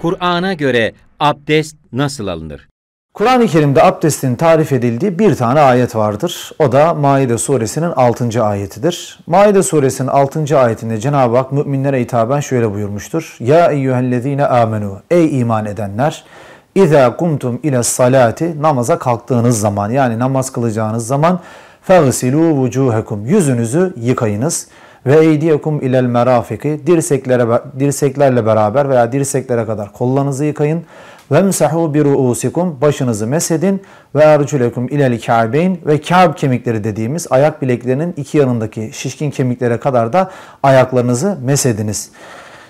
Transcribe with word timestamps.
Kur'an'a 0.00 0.52
göre 0.54 0.92
abdest 1.20 1.76
nasıl 1.92 2.26
alınır? 2.26 2.68
Kur'an-ı 3.14 3.46
Kerim'de 3.46 3.82
abdestin 3.82 4.34
tarif 4.34 4.72
edildiği 4.72 5.18
bir 5.18 5.34
tane 5.34 5.60
ayet 5.60 5.96
vardır. 5.96 6.50
O 6.58 6.72
da 6.72 6.94
Maide 6.94 7.38
suresinin 7.38 7.92
6. 7.96 8.44
ayetidir. 8.44 9.18
Maide 9.26 9.62
suresinin 9.62 10.08
6. 10.08 10.58
ayetinde 10.58 10.98
Cenab-ı 10.98 11.36
Hak 11.36 11.52
müminlere 11.52 12.00
hitaben 12.00 12.40
şöyle 12.40 12.74
buyurmuştur. 12.74 13.36
Ya 13.40 13.70
eyyühellezine 13.70 14.46
amenu. 14.46 15.00
Ey 15.10 15.40
iman 15.40 15.66
edenler. 15.66 16.24
İza 16.74 17.16
kumtum 17.16 17.60
ile 17.62 17.82
salati 17.82 18.62
namaza 18.62 18.98
kalktığınız 18.98 19.60
zaman 19.60 19.90
yani 19.90 20.18
namaz 20.18 20.52
kılacağınız 20.52 21.06
zaman 21.06 21.40
fagsilu 21.82 22.50
vucuhekum 22.50 23.26
yüzünüzü 23.26 23.94
yıkayınız 23.96 24.68
ve 25.06 25.18
eydiyekum 25.18 25.82
ilel 25.82 26.04
merafiki 26.04 26.80
dirseklere 26.86 27.46
dirseklerle 27.78 28.46
beraber 28.46 28.88
veya 28.88 29.12
dirseklere 29.12 29.66
kadar 29.66 29.92
kollarınızı 29.92 30.44
yıkayın 30.44 30.84
ve 31.32 31.42
msahu 31.42 31.94
bi 31.94 32.04
ruusikum 32.04 32.80
başınızı 32.80 33.26
mesedin 33.26 33.82
ve 34.14 34.22
erculekum 34.22 34.88
ilel 34.88 35.20
ka'beyn 35.20 35.78
ve 35.86 36.00
ka'b 36.00 36.36
kemikleri 36.36 36.84
dediğimiz 36.84 37.26
ayak 37.30 37.62
bileklerinin 37.62 38.14
iki 38.16 38.38
yanındaki 38.38 38.90
şişkin 38.92 39.30
kemiklere 39.30 39.76
kadar 39.76 40.12
da 40.12 40.30
ayaklarınızı 40.62 41.38
mesediniz. 41.42 42.10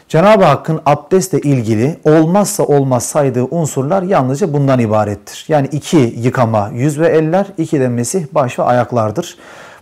Cenab-ı 0.08 0.44
Hakk'ın 0.44 0.80
abdestle 0.86 1.40
ilgili 1.40 1.96
olmazsa 2.04 2.62
olmaz 2.62 3.06
saydığı 3.06 3.44
unsurlar 3.44 4.02
yalnızca 4.02 4.52
bundan 4.52 4.78
ibarettir. 4.78 5.44
Yani 5.48 5.68
iki 5.72 6.14
yıkama 6.16 6.70
yüz 6.74 7.00
ve 7.00 7.08
eller, 7.08 7.46
iki 7.58 7.80
de 7.80 7.88
mesih 7.88 8.26
baş 8.32 8.58
ve 8.58 8.62
ayaklardır. 8.62 9.36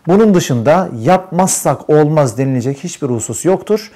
Bunun 0.08 0.34
dışında 0.34 0.88
yapmazsak 1.00 1.90
olmaz 1.90 2.38
denilecek 2.38 2.84
hiçbir 2.84 3.06
husus 3.06 3.44
yoktur. 3.44 3.90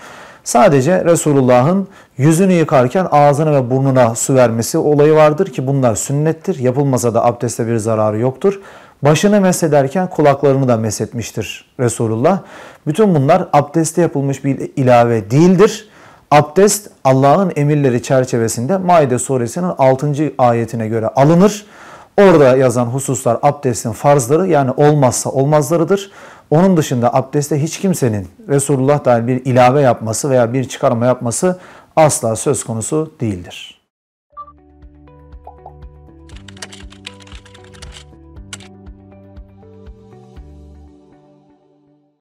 Sadece 0.45 1.05
Resulullah'ın 1.05 1.88
yüzünü 2.16 2.52
yıkarken 2.52 3.07
ağzına 3.10 3.52
ve 3.52 3.71
burnuna 3.71 4.15
su 4.15 4.35
vermesi 4.35 4.79
olayı 4.79 5.15
vardır 5.15 5.46
ki 5.46 5.66
bunlar 5.66 5.95
sünnettir. 5.95 6.59
Yapılmasa 6.59 7.15
da 7.15 7.24
abdeste 7.24 7.66
bir 7.66 7.77
zararı 7.77 8.18
yoktur. 8.18 8.60
Başını 9.02 9.40
mesederken 9.40 10.10
kulaklarını 10.10 10.68
da 10.68 10.77
mesetmiştir 10.77 11.74
Resulullah. 11.80 12.38
Bütün 12.87 13.15
bunlar 13.15 13.49
abdeste 13.52 14.02
yapılmış 14.02 14.45
bir 14.45 14.71
ilave 14.77 15.30
değildir. 15.30 15.88
Abdest 16.30 16.90
Allah'ın 17.05 17.52
emirleri 17.57 18.02
çerçevesinde 18.02 18.77
Maide 18.77 19.18
suresinin 19.18 19.73
6. 19.79 20.13
ayetine 20.38 20.88
göre 20.88 21.09
alınır. 21.09 21.66
Orada 22.16 22.57
yazan 22.57 22.87
hususlar 22.87 23.38
abdestin 23.43 23.93
farzları 23.93 24.49
yani 24.49 24.71
olmazsa 24.71 25.30
olmazlarıdır. 25.30 26.10
Onun 26.51 26.77
dışında 26.77 27.15
abdeste 27.15 27.63
hiç 27.63 27.80
kimsenin 27.80 28.29
Resulullah 28.49 29.05
dahil 29.05 29.27
bir 29.27 29.45
ilave 29.45 29.80
yapması 29.80 30.30
veya 30.30 30.52
bir 30.52 30.65
çıkarma 30.65 31.07
yapması 31.07 31.59
asla 31.96 32.37
söz 32.37 32.65
konusu 32.65 33.13
değildir. 33.21 33.82